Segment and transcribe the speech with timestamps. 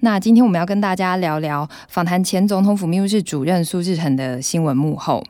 [0.00, 5.24] 那今天我们要跟大家聊聊访谈前总统府秘书室主任苏志成的新闻幕后。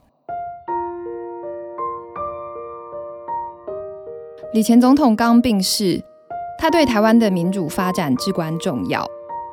[4.52, 6.02] 李前总统刚病逝，
[6.58, 9.06] 他对台湾的民主发展至关重要。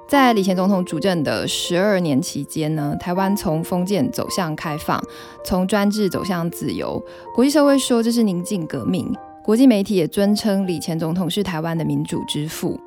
[0.08, 5.02] 在李前总统主政的十二年期间呢，台湾从封建走向开放，
[5.44, 7.02] 从专制走向自由。
[7.34, 9.12] 国际社会说这是宁静革命，
[9.44, 12.80] 国际媒体也尊称李前总统是台湾的民主之父。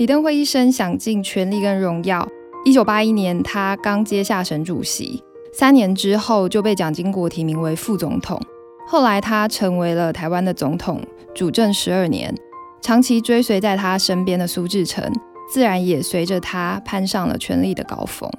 [0.00, 2.26] 李登辉一生享尽权力跟荣耀。
[2.64, 8.40] 一九八一年，他刚接下省主席，三年之后就被蒋经国提名为副总统。
[8.88, 11.02] 后来他成为了台湾的总统，
[11.34, 12.34] 主政十二年。
[12.80, 15.04] 长期追随在他身边的苏志诚。
[15.52, 18.30] 自然也随着他攀上了权力的高峰。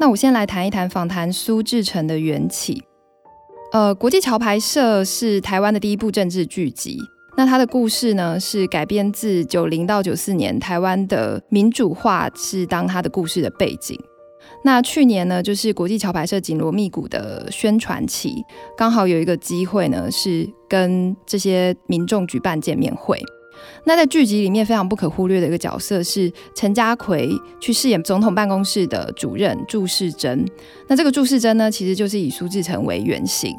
[0.00, 2.82] 那我先来谈一谈访谈苏志诚的缘起。
[3.72, 6.98] 呃，国际桥牌社是台湾的第一部政治剧集。
[7.36, 13.98] 那他的故事呢，是改编自九零到九四年台湾的民主化，是当他的故事的背景。
[14.64, 18.44] 那去年呢，就是国际桥牌社紧锣密鼓的宣传期，
[18.76, 23.20] 刚好有一个机会呢，是跟这些民众举办见面会。
[23.84, 27.30] 那在剧集里面非常不可忽略的一个角色是陈家奎
[27.60, 30.44] 去饰演总统办公室的主任祝世珍。
[30.88, 33.54] 那这个祝世珍呢，其实就是以苏志诚为原型。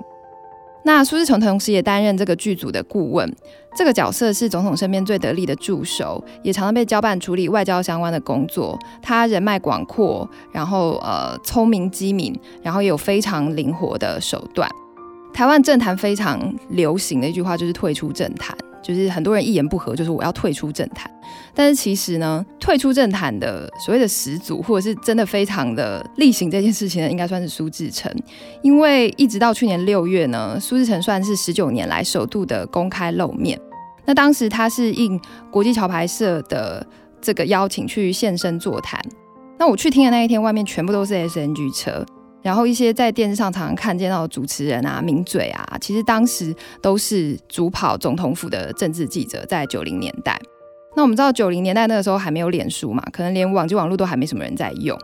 [0.86, 3.34] 那苏志成同时也担任这个剧组的顾问，
[3.76, 8.78] 这个角色是总统身边最得力的助手，也常常被交办处理外交相关的工作。
[9.02, 14.70] 他人脉广阔，然后呃聪明机敏，然后也有非常灵活的手段。
[15.34, 18.56] 台湾政坛非常流行的一句话就是退出政坛。
[18.84, 21.10] 就是很多人一言不合，就是我要退出政坛。
[21.56, 28.12] 但是其实呢，退出政坛的所谓的始祖，或者是真的非常的例行这件事情呢，应该算是苏志诚。
[28.62, 33.60] 因为一直到去年六月呢，苏志诚算是十九年来首度的公开露面。
[34.06, 35.20] 那当时他是应
[35.50, 36.86] 国际桥牌社的
[37.22, 39.02] 这个邀请去现身座谈。
[39.58, 42.06] 那我去听的那一天，外面全部都是 SNG 车。
[42.44, 50.38] 然后一些在电视上常常看见到的主持人啊、名嘴啊，其实当时都是主跑总统府的政治记者，在九零年代。
[50.96, 55.00] 那我们知道九零年代那个时候还没有脸书嘛，可能连网际网络都还没什么人在用。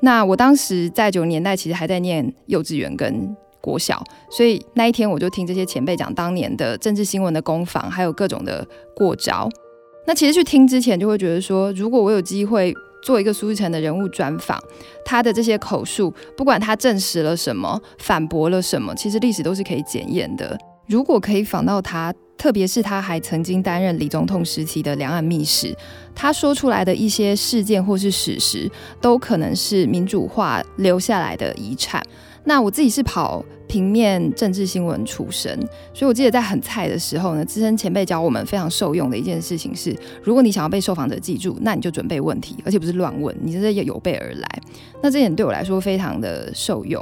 [0.00, 4.00] 那我当时在九零年代其实还在念幼稚园跟国小，
[4.30, 9.48] 所以那一天我就听这些前辈讲当年的政治新闻的攻防，还有各种的过招。
[10.06, 12.72] 那其实去听之前就会觉得说，如果我有机会。
[13.02, 14.58] 做一个苏志诚的人物专访，
[15.04, 20.58] 他的这些口述，不管他证实了什么，反驳了什么，其实历史都是可以检验的。
[20.86, 25.76] 如果可以访到他，特别是他还曾经担任李总统时期的两岸密使，
[26.14, 28.70] 他说出来的一些事件或是史实，
[29.00, 32.02] 都可能是民主化留下来的遗产。
[32.44, 35.56] 那我自己是跑平面政治新闻出身，
[35.94, 44.48] 所以我记得在很菜的时候呢，资深前辈教我们非常受用的一件事情是：如果你想要被受访者记住，那你就准备问题，而且不是乱问，你真的要有备而来。
[45.02, 47.00] 那这点对我来说非常的受用。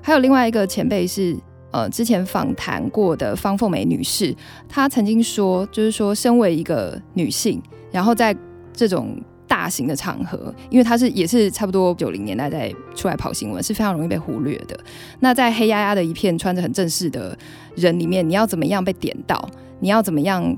[0.00, 1.36] 还有另外一个前辈是
[1.72, 4.34] 呃之前访谈过的方凤梅女士，
[4.68, 7.60] 她曾经说，就是说身为一个女性，
[7.90, 8.34] 然后在
[8.72, 9.16] 这种。
[9.64, 14.78] 大型的场合，因为他是也是差不多九零年代在出来跑新闻，是非常容易被忽略的。
[15.20, 17.34] 那在黑压压的一片穿着很正式的
[17.74, 19.48] 人里面，你要怎么样被点到？
[19.80, 20.54] 你要怎么样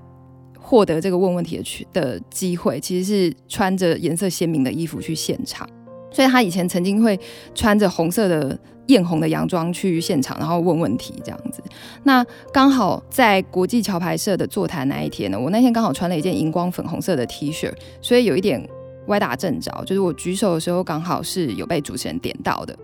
[0.59, 2.81] 获得这个问问题的去的机会？
[2.81, 5.69] 其实是穿着颜色鲜明的衣服去现场。
[6.11, 7.17] 所以他以前曾经会
[7.55, 11.63] 穿着红色的艳红的洋装去现场，然后问问题这样子。
[12.03, 18.69] 那刚好在国际桥牌社的座谈那一天呢，我那天刚好穿了一件荧光粉红色的 T 恤，所以有一点。
[19.07, 22.77] 歪打正着，就是我举手的时候刚好是有被主持人点到的。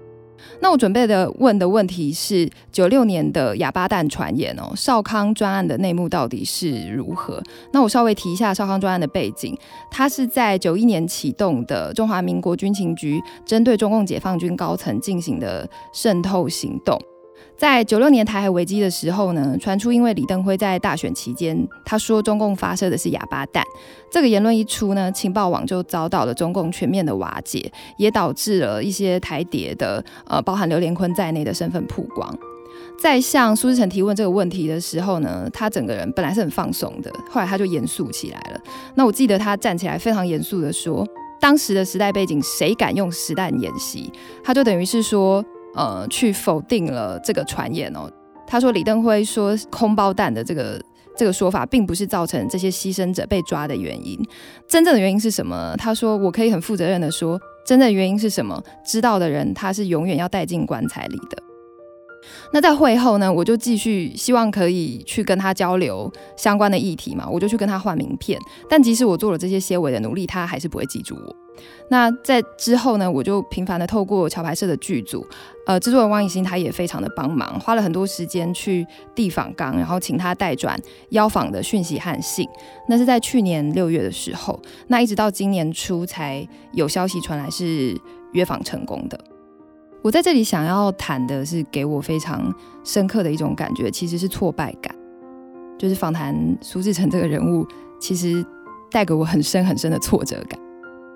[0.61, 7.41] 那我准备的问的问题是九六年的哑巴蛋传言哦，少康专案的内幕到底是如何？
[7.73, 9.57] 那我稍微提一下少康专案的背景，
[9.89, 17.01] 它是在九一年启动的中华民国军情局针对中共解放军高层进行的渗透行动。
[17.63, 23.63] 在九六年台海危机的时候呢，传出因为李登辉在大选期间，他说中共发射的是哑巴弹，
[24.11, 32.37] 这个言论一出呢，情报网就遭到了中共全面的瓦解，也导致了一些台谍的呃，包含刘连坤在内的身份曝光。
[33.01, 38.61] 在向苏志诚提问这个问题的时候呢，他整个人本来是很放松的，后来他就严肃起来了。
[38.97, 41.07] 那我记得他站起来非常严肃地说。
[41.41, 44.09] 当时的时代背景，谁敢用实弹演习？
[44.45, 45.45] 他就等于是说，
[45.75, 48.11] 呃，去否定了这个传言哦。
[48.47, 50.81] 他说李登辉说空包弹的这个
[51.17, 54.19] 这个说法，并不是造成这些牺牲者被抓的原因。
[54.69, 55.75] 真正的原因是什么？
[55.79, 58.63] 他说我可以很负责任的说，真正原因是什么？
[58.85, 61.43] 知道的人他是永远要带进棺材里的。
[62.53, 68.39] 那在会后呢，我就继续希望可以去跟他交流相关的议题嘛，我就去跟他换名片。
[68.69, 71.42] 但即使我做了这些些微的努力，他还是不会记住我。
[71.89, 75.27] 那在之后呢，我就频繁的透过桥牌社的剧组，
[75.67, 82.49] 呃，制作人汪以欣他也非常的帮忙，花了很多时间去递访纲，然后请他代转邀访的讯息和信。
[82.89, 87.95] 那是在去年六月的时候，那一直到今年初才有消息传来是
[88.33, 89.19] 约访成功的。
[90.03, 92.53] 我在这里想要谈的是，给我非常
[92.83, 94.95] 深刻的一种感觉，其实是挫败感。
[95.79, 97.67] 就是访谈苏志诚这个人物，
[98.01, 98.45] 其实
[98.91, 100.59] 带给我很深很深的挫折感。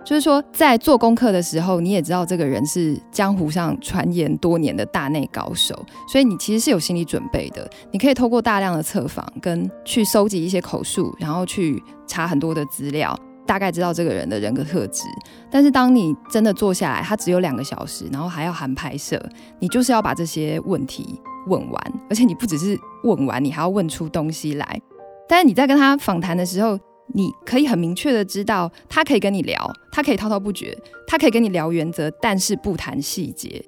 [0.06, 5.74] 就是说，在做功课的时候，你也知道这个人是江湖上传言多年的大内高手，
[6.08, 7.68] 所以你其实是有心理准备的。
[7.90, 13.18] 你可以透过大量的测访，跟去收集一些口述，然后去查很多的资料。
[13.44, 15.04] 大概知道这个人的人格特质，
[15.48, 19.20] 但是当你真的坐下来，他只有两个小时，然后还要含拍摄，
[19.60, 24.80] 你就是要把这些问题问完，而且你不只是问完，你还要问出东西来。
[25.28, 26.76] 但是你在跟他访谈的时候，
[27.14, 30.76] 你可以很明确的知道，他可以跟你聊，他可以滔滔不绝，
[31.06, 33.64] 他可以跟你聊原则，但是不谈细节。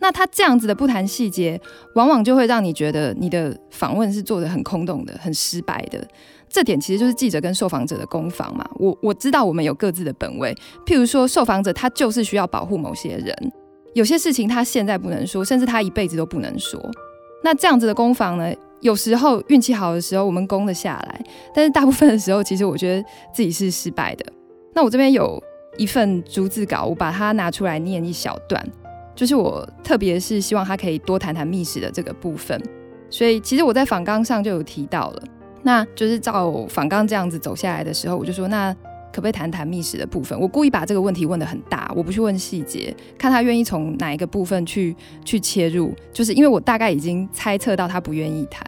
[0.00, 1.60] 那他这样子的不谈细节，
[1.96, 6.06] 往往就会让你觉得你的访问是做得很空洞的，很失败的。
[6.48, 8.64] 这点其实就是记者跟受访者的攻防嘛。
[8.76, 10.54] 我我知道我们有各自的本位，
[10.86, 13.52] 譬如说受访者他就是需要保护某些人，
[13.92, 16.80] 有些事情他现在不能说，甚至他一辈子都不能说。
[17.42, 21.20] 那这样子的攻防呢，有时候运气好的时候我们攻得下来，
[21.54, 24.24] 但是大部分的时候其实我觉得自己是失败的。
[24.74, 25.42] 那我这边有
[25.76, 28.64] 一份逐字稿，我把它拿出来念一小段，
[29.14, 32.60] 就是我特别是希望他可以多谈谈密史的这个部分。
[33.10, 35.22] 所以其实我在访纲上就有提到了。
[35.62, 38.74] 那就是照访纲这样子走下来的时候，我就说，那
[39.12, 40.38] 可不可以谈谈密史的部分？
[40.38, 44.94] 我故意把这个问题问得很大，我不去问细节，看他愿意从哪一个部分去
[45.24, 45.94] 去切入。
[46.12, 48.64] 就是因为我大概已经猜测到他不愿意谈，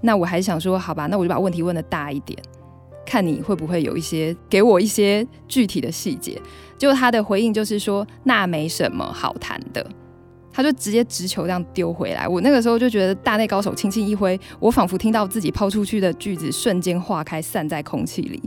[0.00, 2.38] 那我还是想说，好吧，那我就把问题问得大一点，
[3.04, 6.40] 看你会不会有一些给我一些具体的细节。
[6.78, 9.84] 结果他的回应就是说，那没什么好谈的。
[10.54, 18.42] 他就直接直球这样丢回来，我那个时候就觉得大内高手轻轻一挥，我仿佛听到自己抛出去的句子瞬间化开，散在空气里。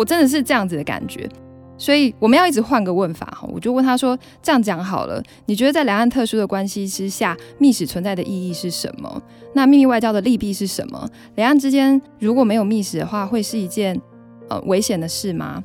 [0.00, 1.28] 我真的是这样子的感觉，
[1.76, 3.46] 所以我们要一直换个问法哈。
[3.52, 9.22] 我就问他说：“这样讲好了，你觉得在两岸特殊的关系之下，密史存在的意义是什么？
[9.54, 11.06] 那秘密外交的利弊是什么？
[11.34, 14.00] 两岸之间如果没有密史的话，会是一件
[14.48, 15.62] 呃危险的事吗？”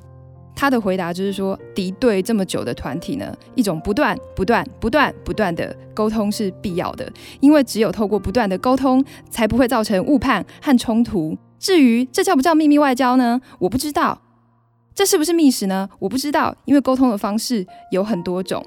[0.53, 7.09] 他的回答就是说，敌对这么久的团体呢，一种不断、不断、不断、不断的沟通是必要的，
[7.39, 11.37] 因为只有透过不断的沟通，才不会造成误判和冲突。
[11.59, 13.41] 至于这叫不叫秘密外交呢？
[13.59, 14.21] 我不知道。
[14.95, 15.87] 这是不是密史呢？
[15.99, 18.65] 我不知道，因为沟通的方式有很多种，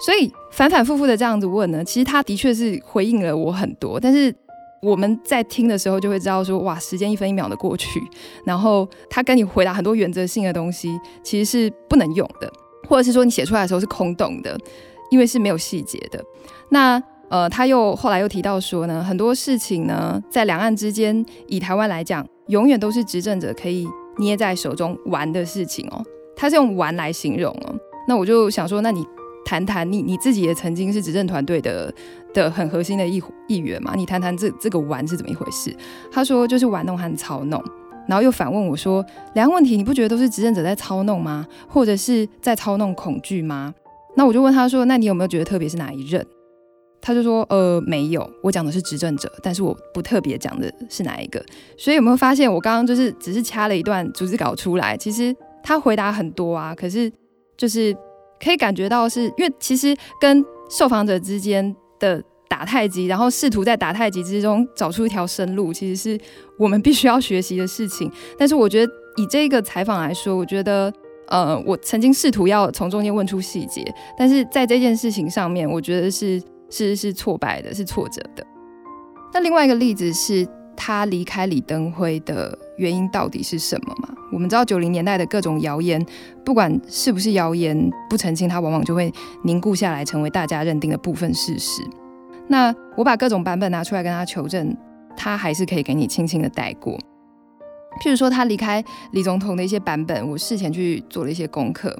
[0.00, 4.34] 所以反反复复的这样子问呢，其实他的确是回应了我很多，但是。
[4.82, 8.02] 我们在听的时候就会知道说，哇，时间一分一秒的过去，
[8.44, 12.52] 然后他跟你回答很多原则性的东西，其实是不能用的，
[12.86, 14.58] 或者是说你写出来的时候是空洞的，
[15.10, 16.22] 因为是没有细节的。
[16.68, 26.04] 那呃，他又后来又提到说呢，很多事情呢，在两岸之间，以台湾来讲，永远都是执政者可以捏在手中玩的事情哦，
[26.36, 27.74] 他是用玩来形容哦。
[28.06, 29.04] 那我就想说，那你。
[29.46, 31.94] 谈谈你你自己也曾经是执政团队的
[32.32, 33.92] 的很核心的一一员嘛？
[33.94, 35.70] 你谈谈这这个玩是怎么一回事？
[36.10, 37.62] 他说就是玩弄和操弄，
[38.08, 39.04] 然后又反问我说：
[39.34, 41.46] 两个问题你不觉得都是执政者在操弄吗？
[41.68, 43.74] 或者是在操弄恐惧吗？
[44.14, 46.26] 那我就问他说：那你有没有觉得特别是哪一任？
[47.04, 51.44] 他就说：呃，没有，我讲的是执政者，但是我不特别讲的是哪一个。
[51.76, 54.96] 所以有没有发现我刚刚就是只是掐了一段逐字稿出来？
[54.96, 57.12] 其实他回答很多啊，可是
[57.56, 57.94] 就是。
[58.44, 66.20] 可以感觉到是因为其实跟受访者之间的打太极，然后试图在打太极之中找出一条生路，其实是
[66.58, 68.10] 我们必须要学习的事情。
[68.36, 70.92] 但是我觉得以这个采访来说，我觉得
[71.28, 73.82] 呃，我曾经试图要从中间问出细节，
[74.18, 78.46] 但是在这件事情上面，我觉得是是是挫败的，是挫折的。
[79.32, 80.46] 那另外一个例子是。
[80.76, 84.12] 他离开李登辉的原因到底是什么嘛？
[84.32, 86.04] 我们知道九零年代的各种谣言，
[86.44, 89.10] 不管是不是谣言，不澄清它往往就会
[89.44, 91.80] 凝固下来，成为大家认定的部分事实。
[92.48, 94.76] 那我把各种版本拿出来跟他求证，
[95.16, 96.98] 他还是可以给你轻轻的带过。
[98.02, 101.96] 譬如说他离开李总统的一些版本，我事前去做了一些功课。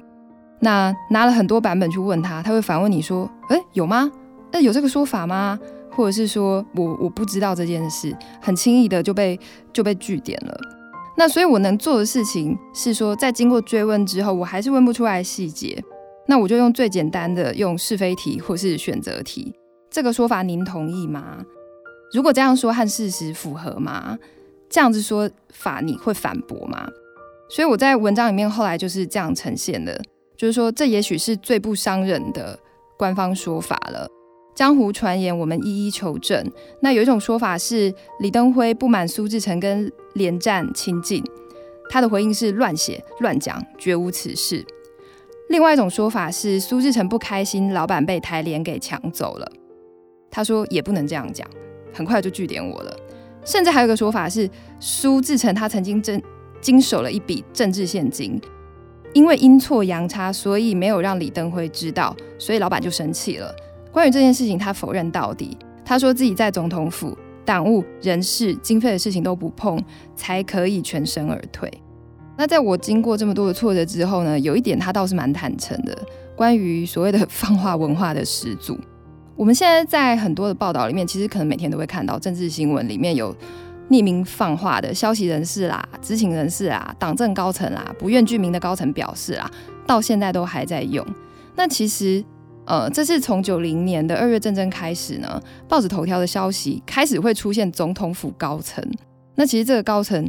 [0.59, 4.11] 那拿了很多版本去问他，他会反问你说：“诶，有吗？
[4.55, 5.59] 那有这个说法吗？”
[5.91, 9.37] 或者是说我我不知道这件事，很轻易的就被
[9.73, 10.57] 就被据点了。
[11.17, 15.81] 那所以我能做的事情是说，在经过追问之后，我还是问不出来细节，
[16.27, 19.53] 那我就用最简单的用是非题或是选择题。
[19.89, 21.37] 这个说法您同意吗？
[22.13, 24.17] 如果这样说和事实符合吗？
[24.69, 26.89] 这样子说法你会反驳吗？
[27.49, 30.01] 所以我在文章里面后来就是这样呈现的，
[30.35, 32.59] 就是说这也许是最不伤人的
[32.97, 34.05] 官方说法了。
[34.55, 36.49] 江湖传言，我们一一求证。
[36.79, 41.21] 那有一种说法是李登辉不满苏志诚跟连战亲近，
[41.89, 44.65] 他的回应是乱写乱讲，绝无此事。
[45.49, 49.51] 另外一种说法是苏志诚不开心，老板被台联给抢走了。
[50.31, 51.47] 他说也不能这样讲，
[51.93, 52.97] 很快就据点我了。
[53.43, 56.19] 甚至还有一个说法是苏志诚他曾经真
[56.61, 58.41] 经手了一笔政治献金，
[59.13, 63.53] 因为阴错阳差，所以没有让李登辉知道，所以老板就生气了。
[63.95, 65.57] 关于这件事情，他否认到底。
[65.85, 69.81] 他说自己在总统府党务、人事、经费的事情都不碰，
[70.17, 71.71] 才可以全身而退。
[72.35, 75.97] 那在我经过这么多的挫折之后呢，有一点他倒是蛮坦诚的，
[76.35, 78.77] 关于所谓的 放话文化的始祖。
[79.37, 83.33] 我们现在在很多的报道里面，其实可能每天都会看到政治新闻里面有
[83.89, 89.49] 匿名放话的消息人士啦、知情人士啊、党政高层啦、不愿具名的高层表示啊，
[89.87, 91.05] 到现在都还在用。
[91.55, 92.21] 那其实。
[92.65, 98.83] 呃，这是从九零年的二月政争开始呢，报纸头条的消息开始会出现总统府高层。
[99.35, 100.27] 那其实这个高层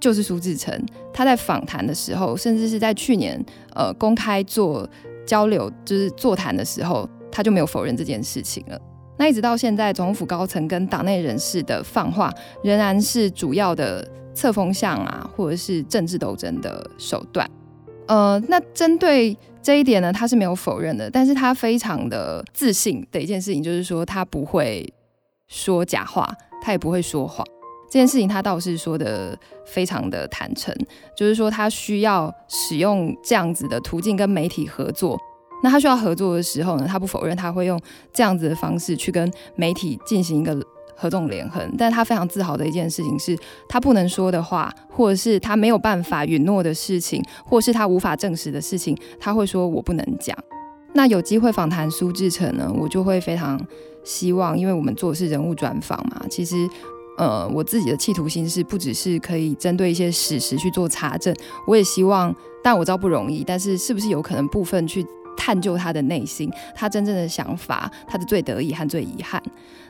[0.00, 0.74] 就是苏志诚，
[1.12, 3.42] 他在访谈的时候，甚至是在去年
[3.74, 4.88] 呃公开做
[5.26, 8.80] 交流，就是座谈的时候，他就没有否认这件事情了。
[9.18, 17.50] 那一直到现在，总统府高层跟党内人士的放话，仍然是主要的测风向啊，或者是政治斗争的手段。
[18.06, 24.92] 呃，那针对这一点呢，他是没有否认的，但是他非常的自信的一件事情，就是说他不会
[25.48, 26.32] 说假话，
[26.62, 27.46] 他也不会说谎。
[27.88, 30.74] 这件事情他倒是说的非常的坦诚，
[31.16, 35.18] 就是说他需要使用这样子的途径跟媒体合作。
[35.62, 37.80] 那他需要合作的时候呢，他不否认他会用
[38.12, 40.56] 这样子的方式去跟媒体进行一个。
[40.96, 43.38] 合纵连横，但他非常自豪的一件事情是，
[43.68, 50.36] 他不能说的话，或者是他没有办法允诺的事情，或是他无法证实的事情，他会说我不能讲。
[50.94, 53.60] 那有机会访谈苏志诚呢，我就会非常
[54.02, 56.56] 希望，因为我们做的是人物专访嘛，其实，
[57.18, 61.34] 呃，我自己的企图心是不只是可以针对一些史实去做查证，
[61.66, 62.34] 我也希望，
[62.64, 65.06] 但我知道不容易，但是是不是有可能部分去。
[65.38, 69.40] 探究他的内心，他真正的想法，他的最得意和最遗憾。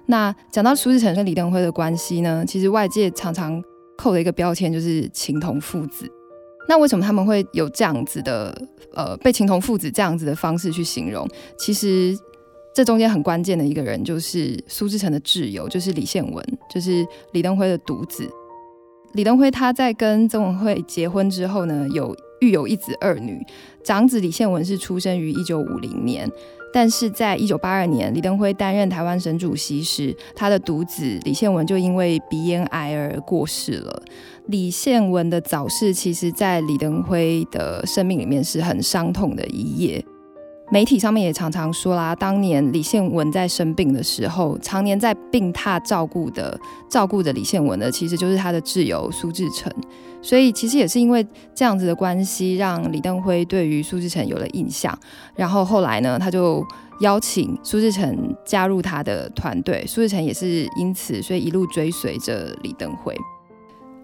[0.06, 3.62] 那讲到苏志成跟李登辉的关系呢，其实外界常常
[3.96, 6.10] 扣的一个标签就是情同父子。
[6.68, 8.56] 那为什么他们会有这样子的
[8.94, 11.28] 呃被情同父子这样子的方式去形容？
[11.58, 12.16] 其实
[12.74, 18.28] 这中间很关键的一个人就是苏志成的挚友，就是李宪文，就是李登辉的独子。
[19.12, 22.14] 李登辉他在跟曾文慧结婚之后呢，有。
[22.42, 23.42] 育有一子二女，
[23.82, 26.30] 长子李宪文是出生于一九五零年，
[26.76, 34.02] 但是在一九八二年，李登辉担任台湾省主席时，他的独子李宪文就因为鼻咽癌而过世了。
[34.48, 40.04] 李宪文的早逝，其实在李登辉的生命里面是很伤痛的一页。
[40.68, 46.58] 媒体上面也常常说啦，当年李宪文在生病的时候，常年在病榻照顾的、
[46.88, 49.72] 照顾着李宪文的，其实就是他的挚友苏志成。
[50.20, 54.96] 所以，其实也是因为这样子的关系，让李登辉对于苏志成有了印象。
[55.36, 56.66] 然后后来呢，他就
[57.00, 63.16] 邀请苏志成加入他的团队，苏志成也是因此，所以一路追随着李登辉。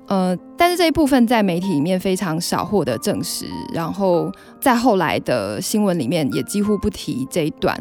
[0.09, 4.31] 呃，但是这一部分在媒体里面非常少获得证实，然后
[4.61, 7.81] 在后来的新闻里面也几乎不提这一段。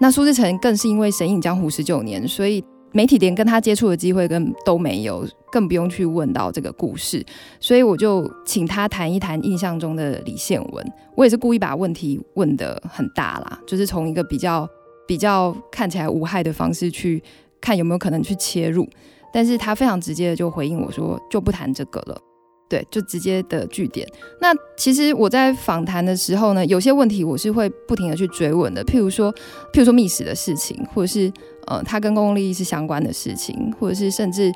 [0.00, 7.24] 那苏志成更是因为神隐江湖十九年，所以媒体连跟他接触的机会跟都没有，更不用去问到这个故事。
[7.60, 10.92] 所以我就请他谈一谈印象中的李宪文。
[11.14, 14.68] 我也是故意把问题问得很大啦，就是从一个比较
[15.06, 17.22] 比较看起来无害的方式去
[17.60, 18.88] 看有没有可能去切入。
[19.38, 22.20] 但是他非常直接的就回应我说，就不谈这个了，
[22.68, 24.04] 对，就直接的句点。
[24.40, 29.32] 那其实我在访谈的时候呢，有些问题我是会不停的去追问的，譬如说，
[29.72, 31.32] 譬如说密室的事情，或者是
[31.68, 34.52] 呃，他跟公共利益是相关的事情，或者是甚至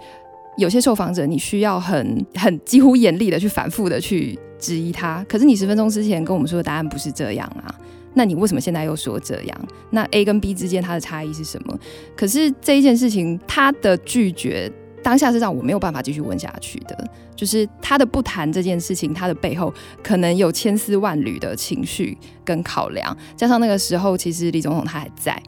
[0.59, 7.73] 有些受访者你需要很很几乎严厉的去反复的去质疑他，可是你十分钟之前跟我们说的答案不是这样啊。
[8.15, 9.69] 那你为什么现在又说这样？
[9.91, 11.79] 那 A 跟 B 之间它的差异是什么？
[12.17, 14.71] 可是这一件事情，他的拒绝
[15.03, 17.09] 当下是让我没有办法继续问下去的。
[17.35, 25.43] 就是他的不谈这件事情，他的背后可能有千丝万缕的情绪跟考量，加上那个时候其实李总统他还在，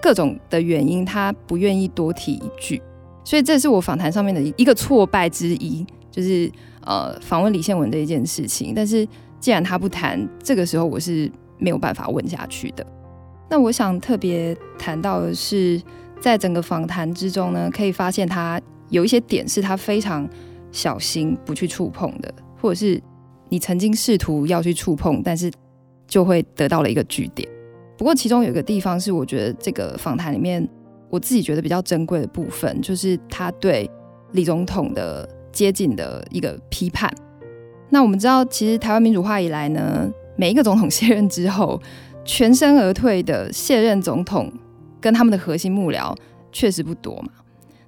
[0.00, 2.80] 各种的原因他不愿意多提一句，
[3.24, 6.48] 所以这是我访谈上面的一个挫败之一，就是
[6.82, 8.72] 呃访问李宪文这一件事情。
[8.76, 9.04] 但是
[9.40, 11.28] 既然他不谈，这个时候我是
[11.60, 12.84] 没有办法问下去的。
[13.48, 15.80] 那我想特别谈到的是，
[16.20, 20.28] 在整个访谈之中呢，可以发现他有一些点是他非常
[20.72, 23.00] 小心不去触碰的，或者是
[23.48, 25.50] 你曾经试图要去触碰，但是
[26.06, 27.48] 就会得到了一个据点。
[27.98, 30.66] 不过其中有一个地方是我觉得这个访谈里面
[31.10, 33.90] 我自己觉得比较珍贵的部分，就是他对
[34.32, 37.12] 李总统的接近的一个批判。
[37.88, 40.08] 那我们知道，其实台湾民主化以来呢，
[40.40, 41.78] 每一个总统卸任之后，
[42.24, 44.50] 全身而退的卸任总统
[44.98, 46.16] 跟他们的核心幕僚
[46.50, 47.28] 确实不多嘛。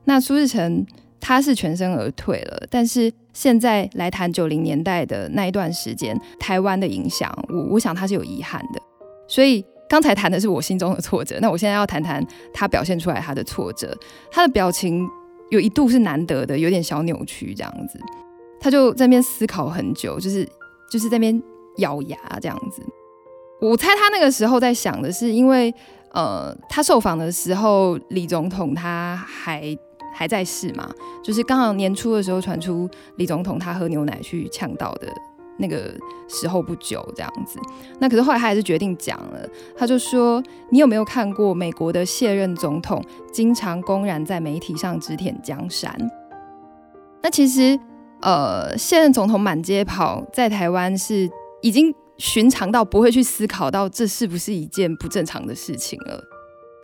[0.04, 0.86] 那苏志成
[1.18, 8.82] 他是全身而退了，但是现在来谈九零年代的那一段时间，台湾的影响，我我想他是有遗憾的。
[9.26, 13.96] 所以刚才谈的是我心中的挫折，那我现在要谈谈他表现出来他的挫折。
[14.30, 15.08] 他的表情
[15.50, 17.98] 有一度是难得的，有点小扭曲这样子，
[18.60, 20.46] 他就在那边思考很久，就是
[20.90, 21.42] 就是在那边
[21.76, 22.82] 咬牙这样子。
[23.60, 25.72] 我猜他那个时候在想的是，因为
[26.12, 29.76] 呃，他受访的时候，李总统他还
[30.12, 30.90] 还在世嘛，
[31.22, 35.06] 就是刚好年初的时候传出李总统他喝牛奶去呛到的
[35.58, 35.94] 那个
[36.28, 37.58] 时候不久这样子。
[38.00, 43.02] 那可是后来他还是决定讲了，他就说：“你有没有看过美国的卸任总统
[43.32, 45.96] 经常公然在媒体上指点江山？”
[47.22, 47.78] 那其实
[48.20, 51.30] 呃，卸任总统满街跑，在台湾是
[51.62, 51.94] 已经。
[52.18, 56.22] 寻常到不会去思考到这是不是一件不正常的事情了。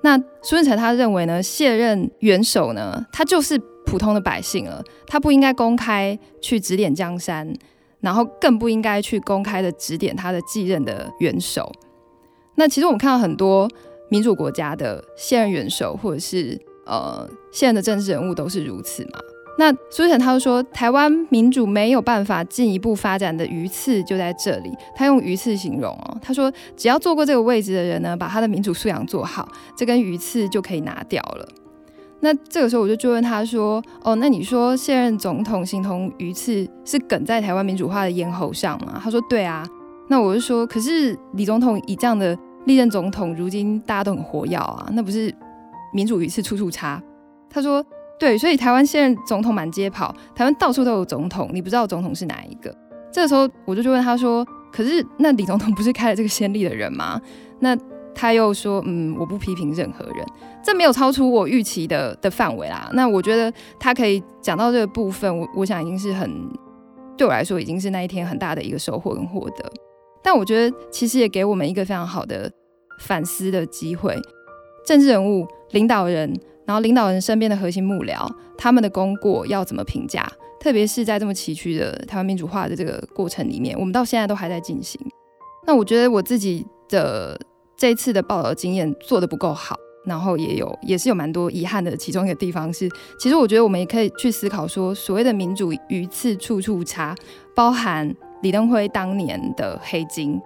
[0.02, 3.56] 那苏日成他认为呢，卸任元首呢，他就是
[3.86, 7.54] 普通的百姓了，他不应该公开去指点江山，
[8.00, 11.70] 然后更不应该去公开的指点他的继任的元首。
[12.56, 13.68] 那其实我们看到很多
[14.10, 19.20] 民主国家的现任元首或者是呃现任的政治人物都是如此嘛。
[19.58, 24.72] 那苏日成他就说，台湾民主没有办法进一步发展的鱼刺就在这里。
[24.94, 31.48] 他用鱼刺形容哦，他说只要坐过这个位置的人呢，把他的民主素养做好，这根鱼刺就可以拿掉了。
[32.20, 39.00] 那这个时候我就追问他说，哦，那你说现任总统形同鱼刺是梗在台湾民主化的咽喉上吗？
[39.02, 39.66] 他说对啊。
[40.06, 45.34] 那我就说，可是李总统以这样的历任总统，如今大家都很活跃啊，那不是
[45.92, 47.02] 民主鱼刺处处插？
[47.50, 47.84] 他说。
[48.18, 52.74] 对，所以台湾现任总统满街跑，台湾到处都有总统，你不知道总统是哪一个？
[53.12, 57.20] 这个时候我就去问他说：“可是那李总统不是开了这个先例的人吗？”
[57.60, 57.78] 那
[58.14, 60.26] 他又说：“嗯，我不批评任何人，
[60.64, 66.30] 这没有超出我预期的的范围啦。”那我觉得他可以讲到这个部分，我我想已经是很
[67.16, 69.72] 对我来说已经是那一天很大的一个收获跟获得。
[70.22, 72.50] 但我觉得其实也给我们一个非常好的
[72.98, 74.14] 反思的机会，
[74.84, 76.36] 政治人物、领导人。
[76.68, 80.30] 然后领导人身边的核心幕僚，他们的功过要怎么评价？
[80.60, 85.00] 特别是在这么崎岖的台湾民主化的这个过程里面，我们到现在都还在进行。
[85.66, 87.40] 那我觉得我自己的
[87.74, 91.96] 这次的报道经验做得不够好，然后也有也是有蛮多遗憾的。
[91.96, 92.86] 其中一个地方是，
[93.18, 97.14] 其实我觉得我们也可以去思考说，所谓的民主鱼刺处处插，
[97.54, 100.38] 包含李登辉当年的黑金。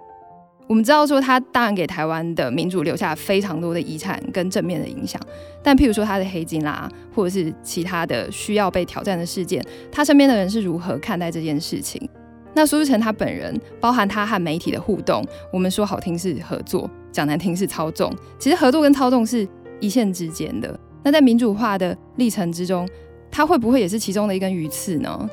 [0.67, 5.21] 我们知道说他当然给台湾的民主留下非常多的遗产跟正面的影响，
[5.61, 12.09] 但譬如说他的黑金啦，或者是其他的需要被挑战的事件，他身边的人是如何看待这件事情？
[12.53, 18.13] 那苏志成他本人，包含他和媒体的互动，我们说好听是合作，讲难听是操纵。
[18.39, 19.47] 其实合作跟操纵是
[19.79, 20.79] 一线之间的。
[21.03, 22.87] 那在民主化的历程之中，
[23.29, 25.29] 他会不会也是其中的一根鱼刺呢？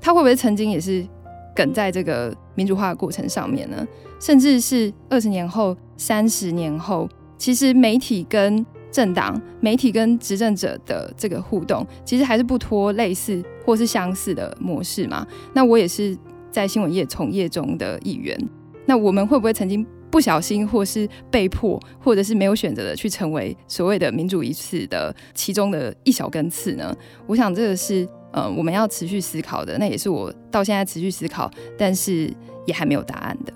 [0.00, 1.06] 他会不会曾经也是？
[1.54, 3.86] 梗在这个民主化的过程上面呢，
[4.20, 15.26] 甚至是二十年后、三十年后，其实媒体跟政党、媒体跟执政者的这个互动，其实还是不脱类似或是相似的模式嘛。
[15.54, 16.16] 那我也是
[16.50, 18.38] 在新闻业从业中的一员，
[18.84, 26.94] 那我们会不会曾经不小心，或是被迫，或者是没有选择的去成为所谓的民主一次的其中的一小根刺呢？
[27.26, 28.06] 我想这个是。
[28.32, 32.32] 呃，我们要持续思考的，那也是我到现在持续思考，但是
[32.66, 33.52] 也还没有答案的。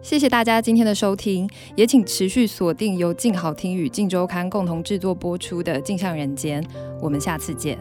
[0.00, 6.62] 谢谢大家今天的收听，也请持续锁定由静好听与静周刊共同制作播出的《镜像人间》，
[7.00, 7.76] 我们下次见。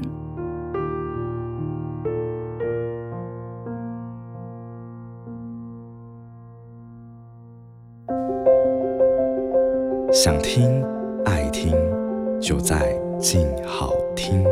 [10.11, 10.83] 想听
[11.25, 11.71] 爱听，
[12.41, 14.43] 就在静好听。